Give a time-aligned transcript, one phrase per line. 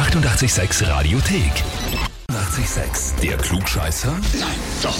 [0.00, 1.52] 886 Radiothek.
[2.32, 4.12] 886, der Klugscheißer?
[4.38, 4.96] Nein, doch.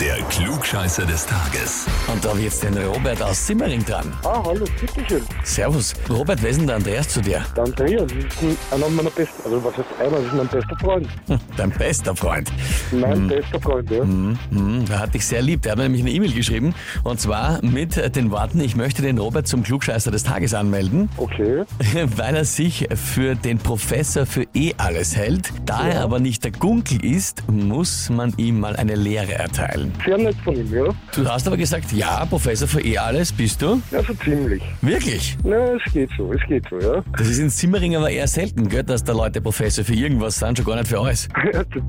[0.00, 1.86] Der Klugscheißer des Tages.
[2.12, 4.12] Und da habe ich jetzt den Robert aus Simmering dran.
[4.22, 5.22] Ah, hallo, bitteschön.
[5.42, 5.92] Servus.
[6.08, 7.44] Robert, wer ist denn der Andreas zu dir?
[7.56, 10.76] Der Andreas ist ein- einer meiner besten, also was heißt einer, das ist mein bester
[10.80, 11.08] Freund.
[11.26, 12.52] Hm, Dein bester Freund.
[12.92, 13.98] Mein bester Freund, ja.
[14.02, 15.62] Hm, der hat dich sehr lieb.
[15.62, 16.74] Der hat mir nämlich eine E-Mail geschrieben.
[17.02, 21.08] Und zwar mit äh, den Worten, ich möchte den Robert zum Klugscheißer des Tages anmelden,
[21.16, 21.64] Okay.
[22.16, 25.50] weil er sich für den Professor für eh alles hält.
[25.66, 29.77] Da er aber nicht der Gunkel ist, muss man ihm mal eine Lehre erteilen.
[30.04, 30.84] Sehr nett von ihm, ja.
[31.14, 33.80] Du hast aber gesagt, ja, Professor für eh alles bist du.
[33.90, 34.62] Ja, so ziemlich.
[34.82, 35.36] Wirklich?
[35.44, 37.02] Na, es geht so, es geht so, ja.
[37.16, 40.58] Das ist in Simmering aber eher selten, gell, dass da Leute Professor für irgendwas sind,
[40.58, 41.28] schon gar nicht für alles.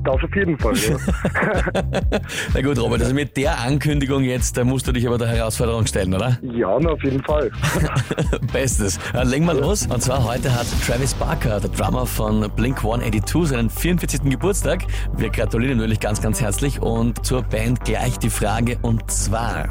[0.04, 0.96] Das auf jeden Fall, ja.
[2.54, 5.86] Na gut, Robert, also mit der Ankündigung jetzt, da musst du dich aber der Herausforderung
[5.86, 6.38] stellen, oder?
[6.42, 7.50] ja, na, auf jeden Fall.
[8.52, 8.98] Bestes.
[9.12, 9.86] Dann legen wir los.
[9.86, 14.22] Und zwar heute hat Travis Barker, der Drummer von Blink 182, seinen 44.
[14.24, 14.84] Geburtstag.
[15.16, 16.80] Wir gratulieren natürlich ganz, ganz herzlich.
[16.80, 18.78] Und zur Band gleich die Frage.
[18.82, 19.68] Und zwar,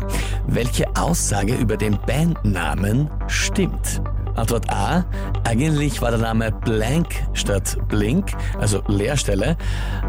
[0.48, 4.02] welche Aussage über den Bandnamen stimmt?
[4.40, 5.04] Antwort A.
[5.44, 9.58] Eigentlich war der Name Blank statt Blink, also Leerstelle.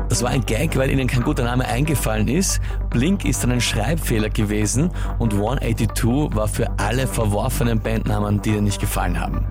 [0.08, 2.60] Das war ein Gag, weil ihnen kein guter Name eingefallen ist.
[2.90, 8.64] Blink ist dann ein Schreibfehler gewesen und 182 war für alle verworfenen Bandnamen, die ihnen
[8.64, 9.46] nicht gefallen haben.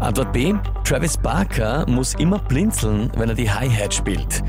[0.00, 0.54] Antwort B.
[0.82, 4.42] Travis Barker muss immer blinzeln, wenn er die Hi-Hat spielt.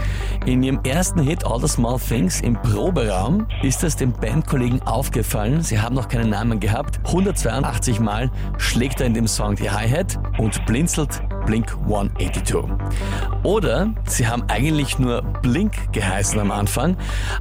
[0.46, 5.62] In ihrem ersten Hit All the Small Things im Proberaum ist es den Bandkollegen aufgefallen.
[5.62, 7.00] Sie haben noch keinen Namen gehabt.
[7.06, 12.56] 182 Mal schlägt er in dem Song die Hi-Hat und blinzelt Blink 182.
[13.44, 16.96] Oder sie haben eigentlich nur Blink geheißen am Anfang,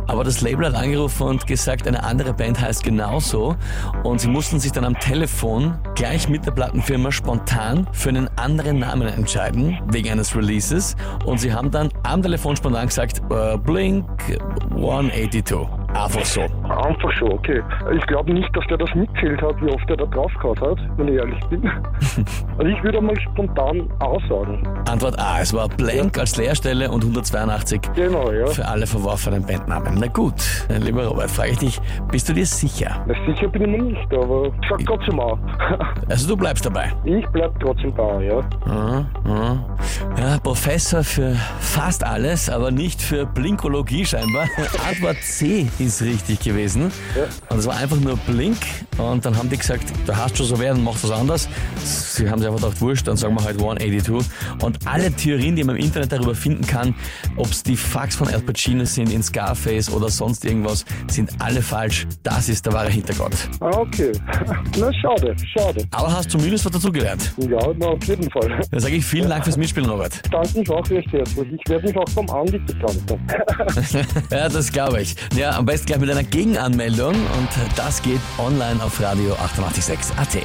[0.09, 3.55] aber das Label hat angerufen und gesagt, eine andere Band heißt genauso
[4.03, 8.81] und sie mussten sich dann am Telefon gleich mit der Plattenfirma spontan für einen anderen
[8.81, 14.07] Namen entscheiden, wegen eines Releases und sie haben dann am Telefon spontan gesagt, äh, Blink
[14.71, 15.84] 182.
[15.95, 16.41] Einfach so.
[16.41, 17.63] Einfach so, okay.
[17.97, 21.09] Ich glaube nicht, dass der das mitzählt hat, wie oft er da draufgehauen hat, wenn
[21.09, 21.71] ich ehrlich bin.
[22.57, 24.63] Also ich würde mal spontan aussagen.
[24.89, 28.47] Antwort A, es war Blank als Leerstelle und 182 Genau, ja.
[28.47, 29.97] für alle verworfenen Bandnamen.
[29.99, 30.35] Na gut,
[30.69, 31.81] lieber Robert, frage ich dich,
[32.13, 33.05] bist du dir sicher?
[33.09, 35.39] Na, sicher bin ich mir nicht, aber sag trotzdem auch.
[36.09, 36.93] Also du bleibst dabei.
[37.05, 38.41] Ich bleib trotzdem da, ja.
[38.67, 39.65] Ja, ja.
[40.19, 44.45] ja, Professor für fast alles, aber nicht für Blinkologie scheinbar.
[44.89, 46.91] Antwort C ist richtig gewesen.
[47.17, 47.25] Ja.
[47.49, 48.59] Und es war einfach nur Blink.
[48.99, 51.49] Und dann haben die gesagt, du hast schon so werden, mach was anderes.
[51.85, 54.31] Sie haben sich einfach gedacht, wurscht, dann sagen wir halt 182.
[54.63, 56.95] Und alle Theorien, die man im Internet darüber finden kann,
[57.37, 61.63] ob es die Fax von Al Pacino sind, in Scarface oder sonst irgendwas, sind alle
[61.63, 62.07] falsch.
[62.23, 63.35] Das ist der wahre Hintergrund.
[63.61, 64.13] Ah, okay.
[64.79, 65.85] Na, schade, schade.
[65.91, 67.33] Aber hast zumindest was dazugelernt.
[67.39, 68.61] Ja, na, auf jeden Fall.
[68.71, 70.21] Dann sage ich vielen Dank fürs Mitspielen, Robert.
[70.31, 71.47] Danke mich auch recht herzlich.
[71.53, 73.21] Ich werde mich auch vom Andi bedanken.
[74.31, 75.15] Ja, das glaube ich.
[75.37, 80.39] Ja, am besten gleich mit einer Gegenanmeldung und das geht online auf Radio 886 AT.